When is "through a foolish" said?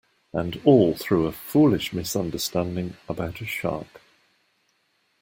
0.95-1.93